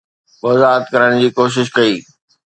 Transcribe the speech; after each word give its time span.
وضاحت 0.43 0.83
ڪرڻ 0.93 1.09
جي 1.21 1.29
ڪوشش 1.37 1.67
ڪئي 1.77 1.93